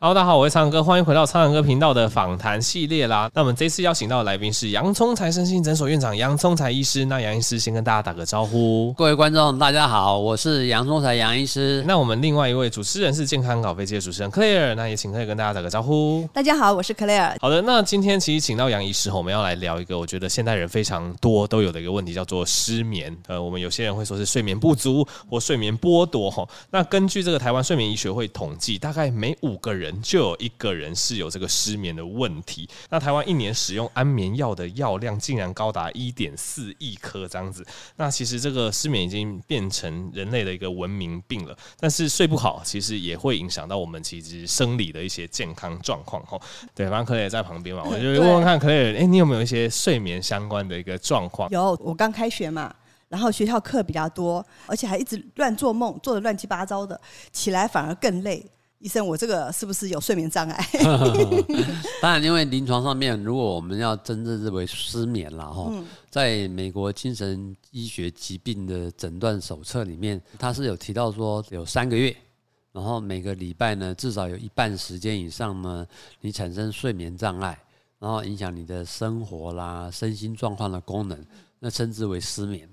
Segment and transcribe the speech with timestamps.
[0.00, 3.28] Hello，大家好，我是苍蓝鸽，欢迎回到苍蓝鸽频道的访谈系列啦。
[3.34, 7.04] 那我们这次邀请到的来宾是洋葱财身心诊所院长杨聪财医师。
[7.04, 8.92] 那杨医师先跟大家打个招呼。
[8.92, 11.82] 各位观众，大家好，我是杨聪财杨医师。
[11.84, 16.28] 那我们另外一位主持人是健康搞飞机的主持人 Claire，那也请 Claire 跟大家打个招呼。
[16.32, 17.34] 大家好，我是 Claire。
[17.40, 23.12] 好的，那今天其实请到杨医师，我们要来聊一个我觉得现代人非常多都有的一个问题，叫做失眠。
[23.26, 26.48] 呃，我们有些人会说是睡眠不足或睡眠剥夺哈。
[26.70, 30.78] 那根据这个台湾睡眠医学会统计，大概每五个人就有一个。
[30.78, 41.58] 人是有这个失眠的问题，那台湾一年使用安眠药的药量竟然高达一点四亿颗这样子，那其实这个失眠已经变成人类的一个文明病了。
[41.80, 46.40] 但是睡不好，其实也会影响到我们其实生理的一些健康状况哈。
[46.76, 51.50] 对，反正可乐也在旁边嘛，我就问问看可乐，哎，你有没有一些睡眠相关的一个状况？
[51.50, 52.72] 有，我刚开学嘛，
[53.08, 57.00] 然后学校课比较多，而且还一直乱做梦，做的乱七八糟的，
[57.32, 58.46] 起来反而更累。
[58.80, 60.68] 医生，我这个是不是有睡眠障碍？
[62.00, 65.72] 当然，因为临床上面，如果我们要真正认为失眠了哈，
[66.08, 72.16] 在美国精神医学疾病的诊断手册里面，它是有提到说有三个月，
[72.70, 75.84] 然后每个礼拜呢，至少有一半时间以上呢，
[76.20, 77.58] 你产生睡眠障碍，
[77.98, 81.18] 然后影响你的生活啦、身心状况的功能，
[81.58, 82.68] 那称之为失眠。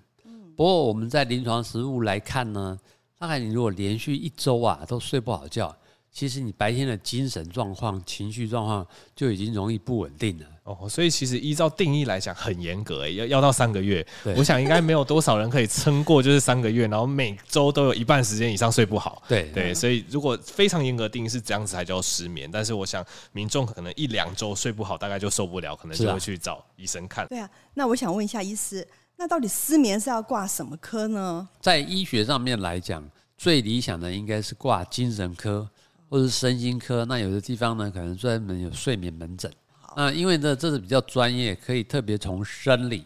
[0.55, 2.79] 不过我们在临床实务来看呢，
[3.17, 5.75] 大概你如果连续一周啊都睡不好觉。
[6.15, 14.03] 其实你白天的精神状况、情绪状况就已经容易不稳定了哦，所以其实依照定义来讲很严格诶，要要到三个月。
[14.37, 19.21] 我想应该没有多少人可以撑过就是三个月，然后每周都有一半时间以上睡不好。
[19.27, 27.27] 对对，所以如果非常严格定义是这样子才叫失眠，但是我想民众可能一两周睡不好，大概就受不了，可能就会去找医生看。
[27.27, 31.45] 对啊，那我想问一下医师，那到底失眠是要挂什么科呢？
[31.59, 33.05] 在医学上面来讲，
[33.37, 35.69] 最理想的应该是挂精神科。
[36.09, 39.51] 或是身心科，那有的地方呢，可能专门有睡眠门诊。
[39.97, 43.05] 那因为呢，这是比较专业，可以特别从生理、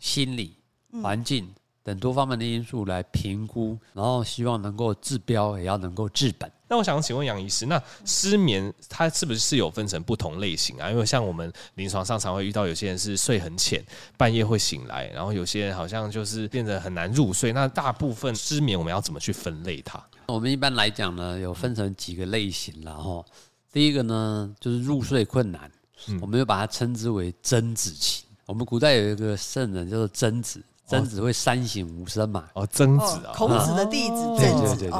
[0.00, 0.56] 心理、
[1.02, 1.48] 环境
[1.86, 6.50] 等多方面的因素来评估，然后希望能够治标，也要能够治本。
[6.66, 10.90] 那我想请问杨医师，那失眠它是不是有分成不同类型啊？
[10.90, 13.80] 因为像我们临床上常会遇到有些人是睡很浅，
[14.16, 17.52] 半夜会醒来，然后有些人好像就是变得很难入睡。
[17.52, 20.04] 那大部分失眠我们要怎么去分类它？
[20.26, 23.24] 我们一般来讲呢，有分成几个类型然后。
[23.72, 25.70] 第一个呢，就是入睡困难，
[26.20, 28.24] 我们就把它称之为曾子期。
[28.46, 30.60] 我们古代有一个圣人叫做曾子。
[30.86, 32.48] 曾子会三省吾身嘛？
[32.54, 34.36] 哦，曾子啊，孔子的弟子。
[34.36, 34.90] 对对对对。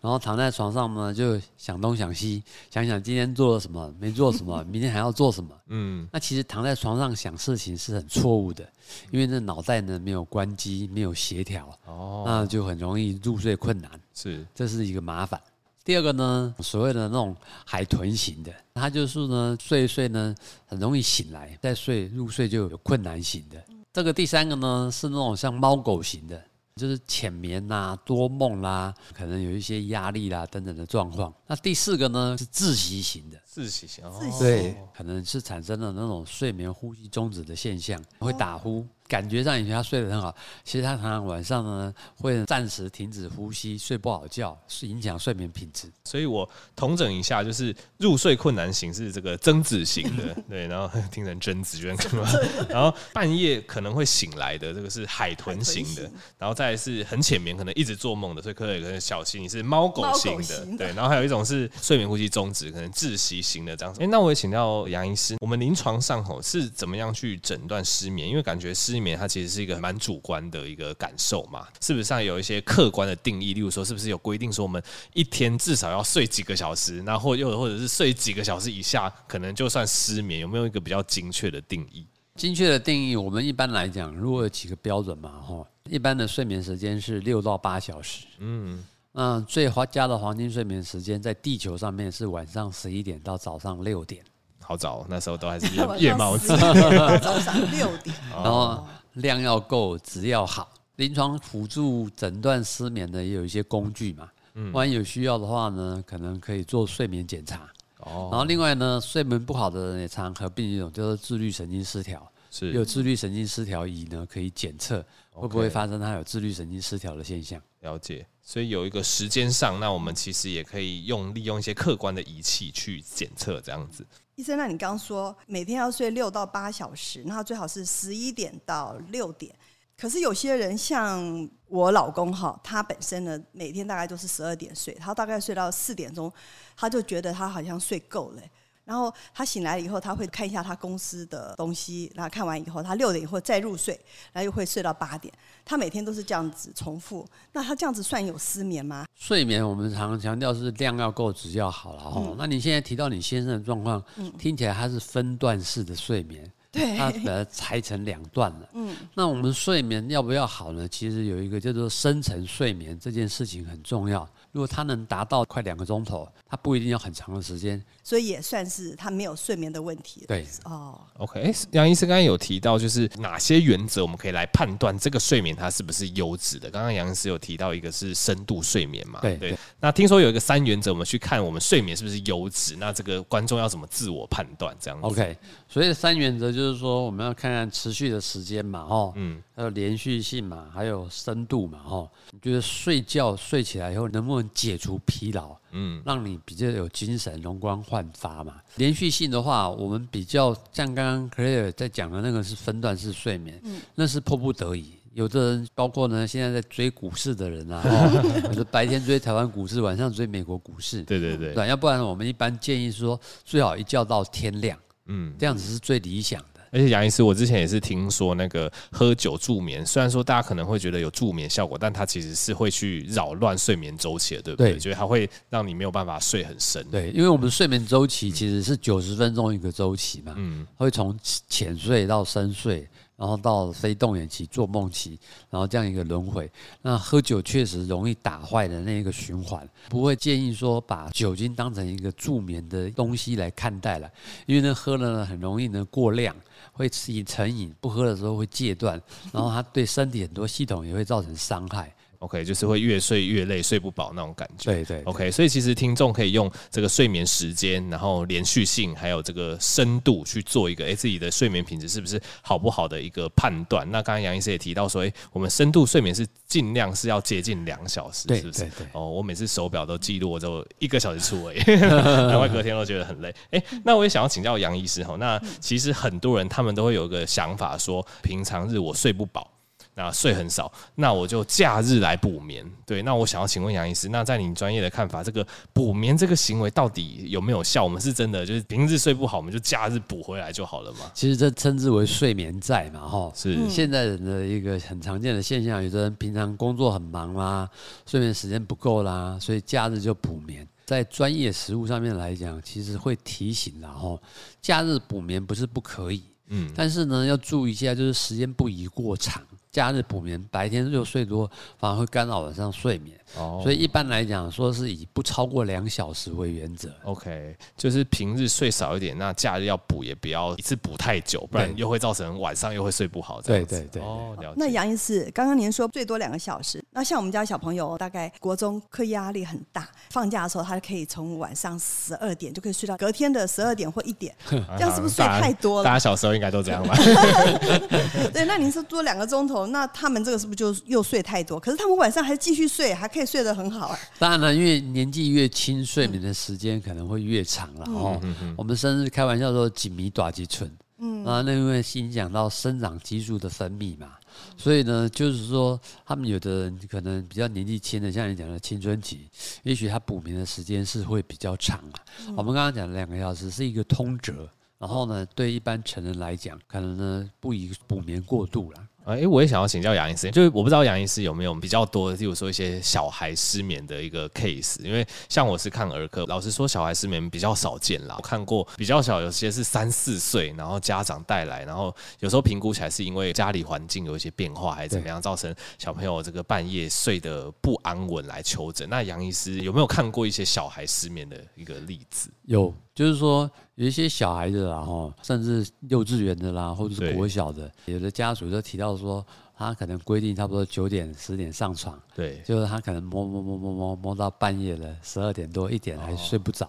[0.00, 5.50] 然后躺在床上呢，就想东想西，想想今天做了什么，没做什么， 明天还要做什么。
[5.68, 6.08] 嗯。
[6.12, 8.68] 那其实躺在床上想事情是很错误的，
[9.12, 11.72] 因为那脑袋呢没有关机，没有协调。
[11.86, 12.24] 哦。
[12.26, 13.88] 那就很容易入睡困难。
[14.14, 14.44] 是。
[14.52, 15.40] 这是一个麻烦。
[15.84, 20.34] 第二个呢，所谓的那种海豚型的，它就是呢睡一睡呢
[20.66, 23.56] 很容易醒来，再睡入睡就有困难型的。
[23.92, 26.40] 这个第三个呢，是那种像猫狗型的，
[26.76, 31.34] 就是浅眠呐、多梦啦、可能有一些压力啦、等等的状况。
[31.46, 38.86] 那第四个呢，是窒息型的，窒息型，哦、对，可能是产生了那种睡眠呼吸终止的现象，会打呼。
[39.08, 45.90] 感觉上以前他睡得很好，其实他常常晚上呢会暂时停止呼吸，睡不好觉，是影响睡眠品质。
[46.04, 52.28] 所以我统整一下，就是入睡困难型是这个增子型的， 对，然后听成贞子，觉得干嘛？
[52.68, 64.02] 然后半夜可能会醒来的，这个是海豚型的，然后再来是很浅眠，可能一直做梦的，所以可能可能小心你是猫狗型的，对，然后还有一种是睡眠呼吸终止，可能窒息行的这样子。
[64.02, 68.28] 哎，那我也请教杨医师，我们临床上吼是怎么样去诊断失眠？
[68.28, 73.54] 因为感觉失眠它其实是一个蛮主观的一个感受嘛，是不是上有一些客观的定义？
[73.54, 74.82] 例如说，是不是有规定说我们
[75.14, 80.40] 一天至少要睡几个小时，那或又或者是睡几个小时以下，可能就算失眠？
[80.40, 82.06] 有没有一个比较精确的定义？
[82.36, 88.82] 精确的定义，我们一般来讲，如果有几个标准嘛，哈，一般的睡眠时间是六到八小时，嗯，
[89.12, 94.24] 那最佳的黄金睡眠时间在地球上面是晚上十一点到早上六点，
[94.60, 96.48] 好早，那时候都还是夜夜猫子，
[97.20, 98.86] 早上六点，然后。
[99.14, 100.70] 量要够，质要好。
[100.94, 107.68] 临床辅助诊断失眠的也有一些工具嘛，嗯，万一有需要的话呢，可能可以做睡眠检查。
[107.98, 117.62] 哦，然后另外呢，睡眠不好的人也常合并一种叫做自律神经失调，是有自律神经失调仪呢，可以检测会不会发生他有自律神经失调的现象。
[117.80, 124.06] 了解，所以有一个时间上，那我们其实也可以用利用一些客观的仪器去检测这样子。
[124.34, 129.54] 医生，那你刚刚说每天要睡六到八小时，那最好是十一点到六点。
[129.96, 136.32] 可是有些人像我老公哈，他本身呢每天大概都是十二点睡，他大概睡到四点钟，
[136.76, 138.42] 他就觉得他好像睡够了。
[138.90, 143.94] 然后他醒来了以后，他会看一下他公司的东西，然后看完以后，他六点以后再入睡，
[144.32, 145.32] 然后又会睡到八点。
[145.64, 147.24] 他每天都是这样子重复。
[147.52, 149.06] 那他这样子算有失眠吗？
[149.14, 152.14] 睡眠我们常常强调是量要够，质要好了哦。
[152.30, 158.68] 嗯、那你现在提到你先生的状况，嗯、听起来他是分段式的睡眠，对，他把它拆成两段了。
[158.74, 160.86] 嗯，那我们睡眠要不要好呢？
[160.88, 164.28] 其实有一个叫做深层睡眠，这件事情很重要。
[164.52, 170.24] 如果它能达到快两个钟头，它不一定要很长的时间，所以也算是他没有睡眠的问题。
[170.26, 176.68] 对，哦，OK，杨医师刚刚有提到，就是哪些原则我们可以来判断这个睡眠它是不是优质的？
[176.68, 179.20] 刚刚杨医师有提到一个是深度睡眠嘛？
[179.22, 179.56] 对对。
[179.78, 182.74] 那听说有一个三原则，我们去看我们睡眠是不是优质？
[182.76, 184.76] 那这个观众要怎么自我判断？
[184.80, 185.36] 这样子？OK，
[185.68, 198.54] 所以三原则就是说，我们要看看持续的时间嘛，哈，嗯，还有连续性嘛，还有深度嘛，哈，你觉得睡觉睡起来以后能不能解除疲劳，嗯，让你比较有精神、容光焕发嘛。
[198.76, 204.94] 连续性的话，我们比较像刚刚 Claire 在讲的那个是分段式睡眠，嗯，那是迫不得已。
[205.12, 207.82] 有的人，包括呢，现在在追股市的人啊，
[208.46, 216.60] 有的白天追台湾股市，晚上追美国股市，对对对，对，要不然我们一般建议说，最好一觉到天亮，嗯，这样子是最理想的。
[216.72, 224.78] 而且杨医师，我之前也是听说那个喝酒助眠，虽然说大家可能会觉得有助眠效果，但它其实是会去扰乱睡眠周期的，对不对？
[224.78, 226.86] 就是它会让你没有办法睡很深。
[226.88, 231.18] 对，因为我们睡眠周期其实是九十分钟一个周期嘛，嗯，会从
[231.48, 232.88] 浅睡到深睡，
[233.20, 235.18] 然后到非动眼期、做梦期，
[235.50, 236.50] 然后这样一个轮回。
[236.80, 244.10] 那喝酒确实容易打坏的那一个循环，不会建议说把酒精当成一个助眠的东西来看待了，
[244.46, 246.34] 因为呢喝了呢很容易呢过量。
[246.72, 249.00] 会自己成瘾，不喝的时候会戒断，
[249.32, 251.92] 然后它对身体很多系统也会造成伤害。
[252.20, 254.70] OK，就是会越睡越累，睡不饱那种感觉。
[254.70, 255.02] 对对。
[255.04, 263.90] OK，所以其实听众可以用这个睡眠时间，然后连续性，还有这个深度去做一个诶自己的睡眠品质是不是好不好的一个判断。
[263.90, 268.70] 那刚刚杨医师也提到说，诶我们深度睡眠是尽量是要接近两小时，是不是？
[268.92, 273.34] 哦，我每次手表都记录我就一个小时出而已， 难怪隔天都觉得很累。
[273.52, 279.50] 诶，那我也想要请教杨医师哈，那其实很多人他们都会有一个想法说，平常日我睡不饱。
[279.94, 282.64] 那睡很少，那我就假日来补眠。
[282.86, 287.84] 对，那我想要请问杨医师，那在你专业的看法，这个补眠这个行为到底有没有效？
[287.84, 291.10] 我们是真的就是平日睡不好，我们就假日补回来就好了嘛？
[291.12, 295.82] 其实这称之为睡眠债嘛，哈，是现在人的一个很常见的现象。
[295.82, 297.68] 有的人平常工作很忙啦，
[298.06, 300.66] 睡眠时间不够啦，所以假日就补眠。
[300.86, 304.20] 在专业实务上面来讲，其实会提醒，然后
[304.60, 309.40] 假日补眠不是不可以，嗯，但是呢要注意一下，就是时间不宜过长。
[309.72, 313.16] 假日补眠，白天又睡多，反而会干扰晚上睡眠。
[313.36, 316.90] 哦，所以一般来讲，说是以不超过两小时为原则。
[317.04, 323.40] OK，就是平日睡少一点，那假日要补也不要一次补太久，不然又会造成晚上又会睡不好。
[323.40, 324.02] 对对对。
[324.02, 324.54] 哦，了解。
[324.56, 335.84] 那杨医师，刚刚您说最多两个小时，那像我们家小朋友大概国中课业压力很大，放假的时候他可以从晚上十二点就可以睡到隔天的十二点或一点， 这样是不是睡太多了？
[335.84, 336.96] 大家小时候应该都这样吧？
[338.34, 341.58] 对，那您说多两个钟头，那他们这个是不是就又睡太多？
[341.58, 343.30] 可是他们晚上还继续睡，还可以。
[343.30, 343.98] 睡得很好啊！
[344.18, 348.18] 当然了，因为年纪越轻，睡眠的时间可能会越长了哦。
[348.24, 350.68] 嗯、我们甚至开玩笑说“几米短几寸”，
[350.98, 354.14] 嗯啊，那因为影响到生长激素的分泌嘛，
[354.56, 359.28] 所以呢，就是说他们有的人可能比较年纪轻的，像你讲的青春期，
[359.62, 362.02] 也许他补眠的时间是会比较长啊。
[362.26, 368.78] 嗯、我们刚刚讲的两个小时是一个通则，然后呢，对一般成人来讲，可能呢不宜补眠过度了。
[369.04, 378.14] 哎，我也想要请教杨医师，就是我不知道杨医师有没有比较多，例如说一些小孩失眠的一个 case，因为像我是看儿科，老实说小孩失眠比较少见啦。
[378.18, 388.88] 我看过比较小，有些是三四岁，然后家长带来，然后有时候评估起来是因为家里环境有一些变化，还是怎么样，造成小朋友这个半夜睡得不安稳来求诊。
[388.88, 392.30] 那杨医师有没有看过一些小孩失眠的一个例子？
[392.44, 392.72] 有。
[392.92, 399.24] 就是说，有一些小孩子啦，哈，甚至幼稚园的啦，或者是国小的，有的家属就提到说，
[399.56, 406.68] 他可能规定差不多九点、十点上床，对，就是他可能摸摸摸摸摸摸到半夜了，十二点多一点还睡不着。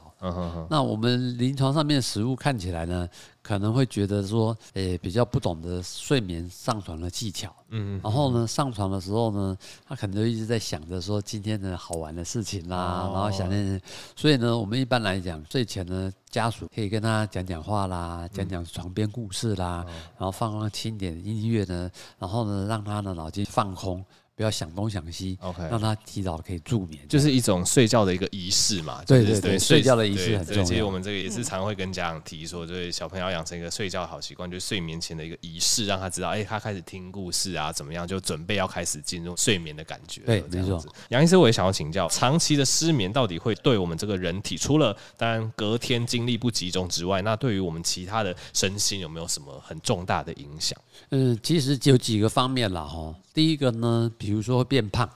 [0.69, 3.05] 那我们临床上面的实务看起来呢，
[3.41, 7.55] 可能会觉得说，诶、欸，比较不懂得睡眠上床的技巧。
[7.69, 9.57] 嗯，然后呢，上床的时候呢，
[9.87, 13.81] 他可能就一直在想着说今天的好玩的事情啦，然后想念。
[14.15, 19.85] 所以呢，我们一般来讲，睡前呢，家属可以跟他讲讲话啦，讲讲床边故事啦，
[20.17, 24.03] 然后放放轻点音乐呢，然后呢，让让他的脑筋放空。
[24.35, 29.03] 不要想东想西，OK，让他提早可以助眠，就是一种睡觉的一个仪式嘛。
[29.05, 30.63] 对对对，睡觉的仪式很重要。
[30.63, 40.21] 其实我们这个也是常会跟家长提说，就是小朋友要养成一个睡觉好习惯，就是睡眠前的一个仪式，让他知道，哎，他开始听故事啊，怎么样，就准备要开始进入睡眠的感觉。
[40.25, 40.83] 对，没错。
[41.09, 50.79] 杨医师，我也想要请教，长期的失眠到底会对我们这个人体，除了当然隔天精力不集中之外，那对于我们其他的身心有没有什么很重大的影响？
[51.09, 53.13] 嗯，其实有几个方面啦，哈。
[53.33, 55.09] 第一个呢，比如说会变胖。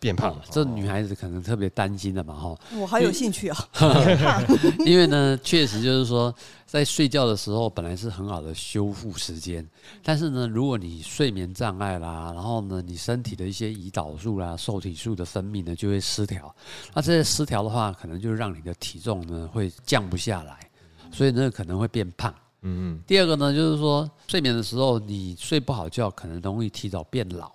[0.00, 2.58] 变胖，这女孩子可能特别担心的嘛，哈。
[2.76, 3.68] 我好有兴趣啊，
[4.84, 6.34] 因为呢，确实就是说，
[6.66, 9.66] 在睡觉的时候本来是很好的修复时间，
[10.02, 16.54] 但是呢，如果你睡眠障碍啦，然后呢，你身体的一些胰岛素啦、受体素的分泌呢就会失调，
[16.92, 20.68] 那这些失调的话，可能就让你的体重呢会降不下来，
[21.12, 22.34] 所以呢可能会变胖。
[22.66, 23.00] 嗯嗯。
[23.06, 27.50] 第二个呢，就是说睡眠的时候你睡不好觉，可能容易提早变老。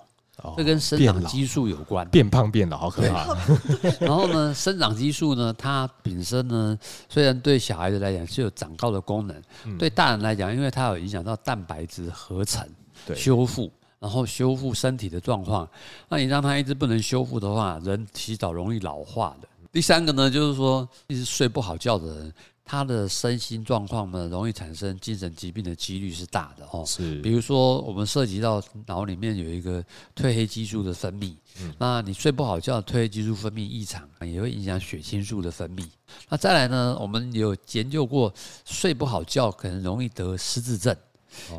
[0.58, 3.38] 这跟生长激素有关，变胖变老好可怕。
[4.04, 6.76] 然后呢，生长激素呢，它本身呢，
[7.08, 12.68] 虽然对小孩子来讲是有长高的功能，嗯、对大人来讲，因为它有影响到蛋白质合成、
[13.06, 15.70] 对修复，然后修复身体的状况。
[16.10, 19.48] 那你让他一直不能修复的话，人提早容易老化的。
[19.72, 22.34] 第三个呢，就是说一直睡不好觉的人。
[22.72, 26.86] 他的身心状况呢，容易产生精神疾病的几率是大的哦。
[26.88, 29.84] 是，比如说我们涉及到脑里面有一个
[30.16, 35.86] 褪黑激素的分泌，嗯，那你睡不好觉，褪黑激素分泌异常，也会影响血清素的分泌。
[36.30, 40.96] 那再来呢，我们有研究过，睡不好觉可能容易得失智症。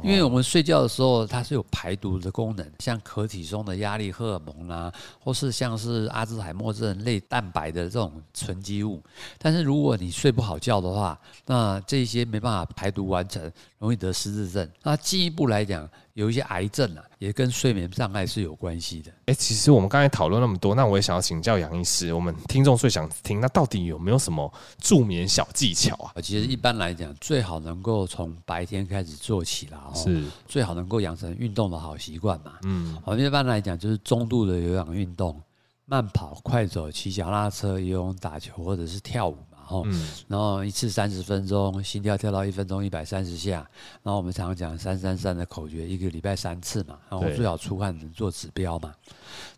[0.03, 9.03] 因为我们睡觉的时候，它是有排毒的功能，像壳体中的压力荷尔蒙啦，或是像是阿兹海默症类蛋白的这种沉积物。
[9.39, 13.51] 但是如果你睡不好觉的话，那这些没办法排毒完成，
[13.83, 14.71] 容易得失智症。
[14.85, 19.11] 那进一步来讲，有一些癌症啊，也跟睡眠障碍是有关系的。
[19.27, 26.23] 哎，其实我们刚才讨论那么多，那我也想要请教杨医师，我们听众最想听，那到底有没有什么助眠小技巧啊？
[26.23, 32.53] 其实一般来讲，最好能够从白天开始做起啦，是最好能够养成运动的好习惯嘛。
[32.63, 35.43] 嗯，我们一般来讲就是中度的有氧运动，
[35.87, 39.37] 慢跑、快走、骑脚踏车、游泳、打球或者是跳舞。
[39.71, 43.69] 嗯，然后一次三十分钟，心跳跳到一分钟一百三十下。
[44.03, 46.99] 然后我们常常讲三三三的口诀，一个礼拜三次嘛。
[47.09, 48.95] 然后最好出汗能做指标嘛。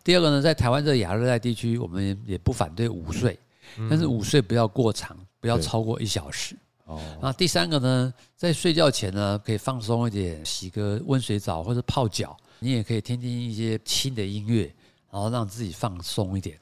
[0.03, 3.37] 第二个呢，在台湾这个亚热带地区，我们也不反对午睡，
[3.89, 6.55] 但是午睡不要过长，不要超过一小时。
[6.85, 7.01] 哦。
[7.21, 12.35] 那第三个呢，在睡觉前呢，可以放松一点，洗个温水澡或者泡脚。
[12.59, 14.73] 你也可以听听一些轻的音乐，
[15.11, 16.57] 然后让自己放松一点。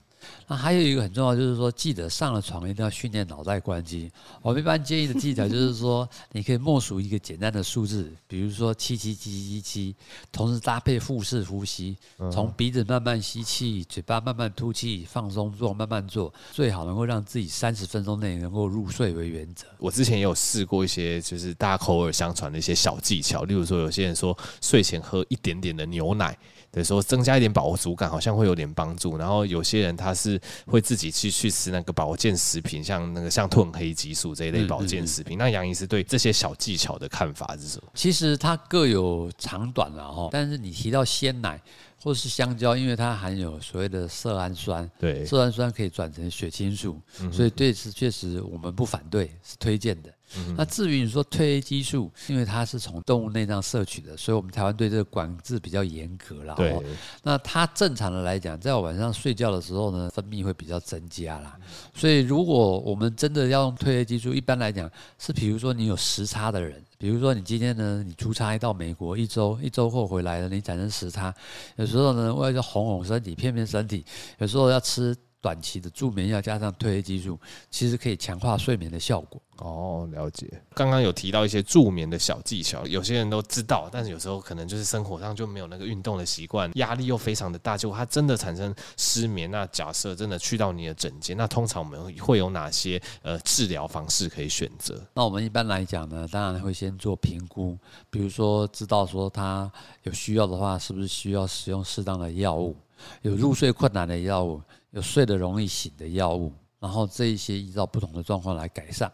[0.48, 4.12] 那还有一个很重要，就是说，记得上了床一定要训练脑袋关机。
[4.42, 9.96] 我们一般建议的技巧就是说，你可以默数一个简单的数字，比如说七七七七七，
[10.32, 11.98] 同时搭配腹式呼吸，
[12.32, 19.66] 从鼻子慢慢吸气，嘴巴慢慢吐气，放松做，慢慢做，最好能够让自己三十分钟内能够入睡为原则。
[19.78, 26.38] 我之前也有试过一些，就是大家口耳相传的一些小技巧，例如说，有些人说睡前喝一点点的牛奶。
[26.74, 29.16] 对，说增加一点饱足感，好像会有点帮助。
[29.16, 35.38] 然后有些人他是会自己去去吃那个保健食品，像那个像褪黑激素这一类保健食品。
[35.38, 37.92] 嗯嗯、那杨医师对这些小技巧的看法是什么？
[37.94, 40.30] 其实它各有长短了哈。
[40.32, 41.62] 但是你提到鲜奶
[42.04, 50.14] 或是香蕉，因为它含有所谓的色氨酸，对，色氨酸可以转成血清素，嗯、所以对此确实我们不反对，是推荐的。
[50.58, 56.56] 那至于你说褪黑激素，因为它是从动物内脏摄取的，所以我们台湾对这个管制比较严格啦。
[56.56, 56.76] 对，
[57.22, 61.56] 那它正常的来讲，在晚上睡觉的时候呢，分泌会比较增加啦。
[61.94, 71.36] 所以如果我们真的要用褪黑激素，一般来讲是，比如说你有时差的人，比如说你今天呢，你出差到美国一周，一周后回来了，你产生时差，
[71.76, 74.06] 有时候呢，为了哄哄身体，骗骗身体，
[74.38, 75.14] 有时候要吃。
[75.44, 77.38] 短期的助眠药加上褪黑激素，
[77.70, 79.42] 其实可以强化睡眠的效果。
[79.58, 80.50] 哦，了解。
[80.74, 89.52] 刚刚有提到一些助眠的小技巧，有些人都知道，但是有时候可能就是生活上就没有那个运动的习惯，压力又非常的大，结果他真的产生失眠。
[89.52, 95.06] 那假设真的去到你的诊间，那通常我们会有哪些呃治疗方式可以选择？
[95.14, 97.78] 那我们一般来讲呢，当然会先做评估，
[98.10, 99.70] 比如说知道说他
[100.04, 102.76] 有需要的话，是不是需要使用适当的药物，
[103.22, 104.62] 有入睡困难的药物。
[104.94, 109.10] 有睡得容易醒的药物，然后这一些依照不同的状况来改善。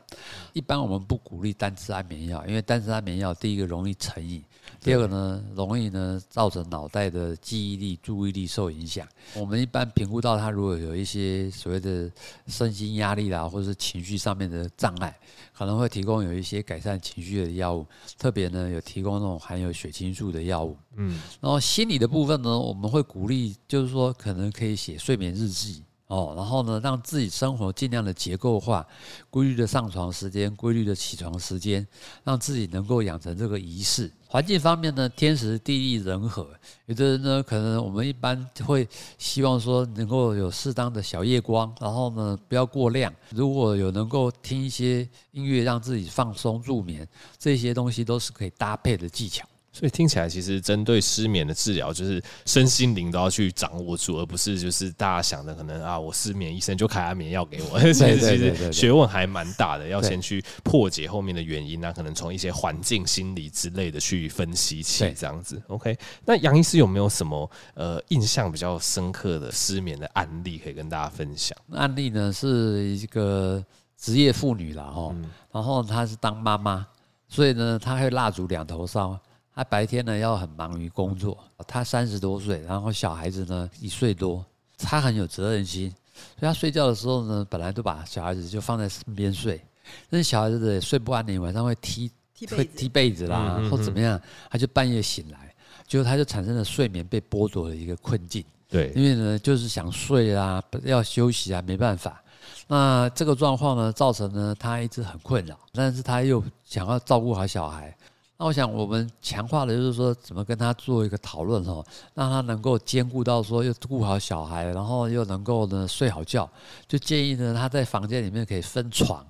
[0.54, 4.44] 一般我们不鼓励单吃安眠药，因为单吃安眠药，第一个容易成瘾，
[4.82, 9.08] 第二个呢容易呢造成脑袋的记忆力、注意力受影响。
[9.36, 12.12] 我们一般评估到他如果有一些所谓的
[12.48, 15.16] 身心压力啦，或者是情绪上面的障碍，
[15.54, 17.86] 可能会提供有一些改善情绪的药物，
[18.18, 20.76] 特别呢有提供那种含有血清素的药物。
[20.96, 25.84] 嗯，然后心理的部分呢，我们会鼓励，就是说可能可以写睡眠日记。
[26.10, 28.84] 哦，然后呢，让自己生活尽量的结构化，
[29.30, 31.88] 规律的上床时间，规律的起床时间，
[32.24, 34.12] 让自己能够养成这个仪式。
[34.28, 36.50] 环境方面呢，天时地利人和，
[36.88, 38.90] 有的人呢，可能我们一般会
[39.20, 43.14] 希望说能够有适当的小夜光，然后呢不要过亮。
[43.30, 49.48] 如果有能够听一些音乐让自己放松入眠，这些东西都是可以搭配的技巧。
[49.80, 57.80] 所以听起来，其实针对失眠的治疗，就是身心灵都要去掌握住，而不是就是大家想的可能啊，我失眠，医生就开安眠药给我。
[57.80, 65.62] 其实其实学问还蛮大的，要先去破解后面的原因，那可能从一些环境、心理之类的去分析起，这样子。
[65.68, 71.58] OK，那杨医师有没有什么呃印象比较深刻的失眠的案例可以跟大家分享？
[71.72, 73.64] 案例呢是一个
[73.98, 75.16] 职业妇女了哈，
[75.54, 76.86] 然后她是当妈妈，
[77.30, 79.18] 所以呢她会蜡烛两头烧。
[79.60, 81.38] 他白天呢要很忙于工作，
[81.68, 84.46] 他三十多岁，然后小孩子呢一岁多，
[84.78, 89.62] 他很有责任心，所以他睡觉的时候呢，本来都把小孩子就放在身边睡，
[90.10, 92.10] 但是小孩子也睡不安宁，晚上会踢
[92.52, 94.18] 会踢被子啦，或怎么样，
[94.50, 95.54] 他就半夜醒来，
[95.86, 98.42] 结果他就产生了睡眠被剥夺的一个困境。
[98.70, 102.24] 对，因为呢就是想睡啊，要休息啊，没办法。
[102.70, 107.94] 那这个状况呢，造成呢他一直很困扰，但是他又想要照顾好小孩。
[108.42, 116.50] 那我想，我们强化的就是说，怎么跟他做一个讨论哦，让他能够兼顾到说，又顾好小孩，然后又能够呢睡好觉。
[116.88, 119.26] 就建议呢，他在房间里面可以分床，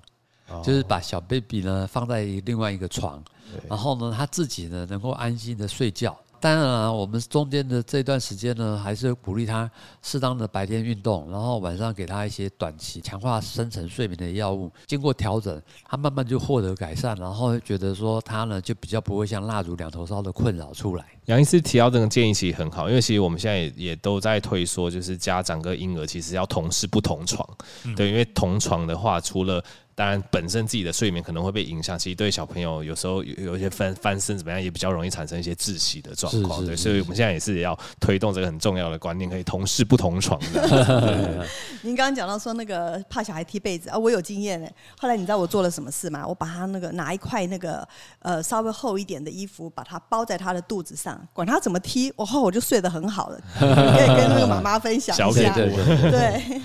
[0.62, 3.20] 就是把小 baby 呢放在另外一个床，
[3.68, 6.16] 然后呢他自己呢能够安心的睡觉。
[6.40, 9.70] 当然了，我们中间的这段时间呢，还是鼓励他
[10.02, 14.72] 适当的白天运动，然后晚上给他一些短期强化深层睡眠的药物。
[14.86, 21.04] 经过调整，他慢慢就获得改善，然后觉得说他呢就比较不会像蜡烛两头烧的困扰出来。
[21.26, 27.46] 杨医师提到这个建议其实很好，因为其实我们现在也也都在推说，就是家长跟婴儿其实要同室不同床，
[27.94, 29.62] 对，因为同床的话，除了
[30.00, 36.64] 当然，本身自己的睡眠可能会被影响，其实对小朋友有时候有有一些翻翻身怎么样，也比较容易产生一些窒息的状况。
[36.64, 41.46] 对，所以我们现在也是要推动这个很重要的观念，可以同室不同床的。
[41.82, 44.74] 您刚刚讲到说那个怕小孩踢被子啊，我有经验哎。
[44.98, 46.26] 后来你知道我做了什么事吗？
[46.26, 47.86] 我把他那个拿一块那个
[48.20, 53.38] 呃稍微厚一点的衣服，把它包在他的肚子上，管他怎么踢，我后我就睡得很好了。
[53.58, 55.52] 可以跟那个妈妈分享一下。
[55.60, 56.58] 对。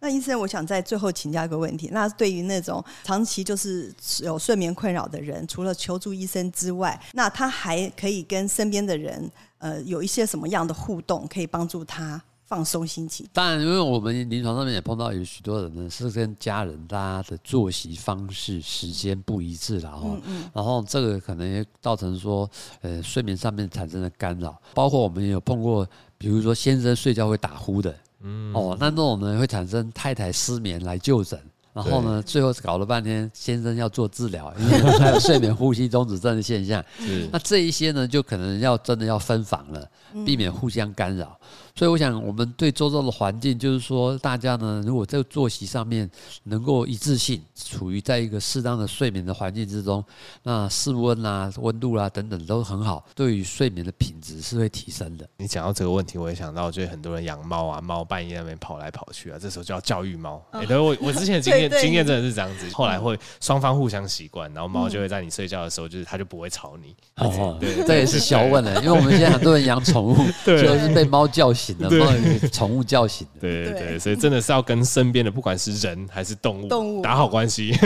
[0.00, 2.77] 那医生，我想在最后请教一个问题，那对于那种。
[3.04, 13.28] 长期就是有睡眠困扰的人，除了求助医生之外，那他还可以跟身边的人，呃，有一些什么样的互动，可以帮助他放松心情？
[13.32, 20.02] 当然，因为我们临床上面也碰到有许多人呢，是跟家人大家的作息方式、时间不一致了哈。
[20.04, 20.50] 嗯嗯。
[20.54, 22.48] 然后这个可能也造成说，
[22.80, 24.58] 呃，睡眠上面产生的干扰。
[24.72, 25.86] 包括我们也有碰过，
[26.16, 31.38] 比如说先生睡觉会打呼的，嗯，哦，那那种呢会产生太太失眠来就诊。
[31.72, 36.84] 然后呢，最后搞了半天，先生要做治疗，因为他有睡眠呼吸中止症的现象。
[37.30, 39.88] 那这一些呢，就可能要真的要分房了，
[40.26, 41.38] 避免互相干扰。
[41.76, 46.10] 所以我想，我们对周遭的环境，就是说，大家呢，如果在作息上面
[46.42, 50.04] 能够一致性，处于在一个适当的睡眠的环境之中，
[50.42, 55.28] 那室温啊、温度啊等等都很好，对于睡眠的品质是会提升的。
[55.36, 60.44] 你讲到这个问题，我也想到，就是很多人养猫啊，猫半夜那边跑来跑去啊，这时候就要教育猫。
[60.50, 66.94] 哎，对，我我之前的经验 经验真的是这样子，后来会双方互相习惯，然后猫就会在你睡觉的时候，就是它就不会吵你。
[67.16, 71.76] 哦，对，这也是小问了，因为我们现在很多人养宠物， 就是被猫叫醒。
[71.88, 77.72] 对，宠物叫醒的，对对对，所以真的是要跟身边的不管是人还是动物，动物打好关系，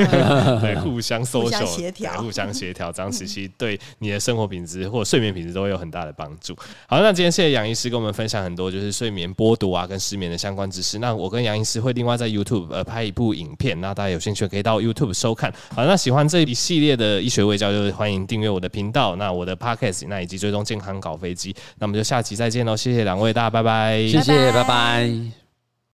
[0.61, 6.57] 对，互相 social，协调，互相协调，这样子其实对你的生活品质或者睡眠品质都会有很大的帮助。
[6.87, 10.99] 好，那今天谢谢杨医师跟我们分享很多就是睡眠剥夺啊跟失眠的相关知识。
[10.99, 15.53] 那我跟杨医师会另外在 YouTube 呃拍一部影片，那大家有兴趣可以到 YouTube 收看。
[15.73, 21.55] 好，那喜欢这一系列的医学卫教，就是欢迎订阅我的频道，那我的 Podcast，那以及追踪健康搞飞机。
[21.79, 23.99] 那我们就下期再见喽，谢谢两位，大家拜拜。
[24.09, 25.42] 谢谢，拜拜。